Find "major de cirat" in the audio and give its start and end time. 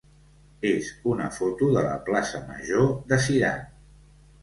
2.51-3.73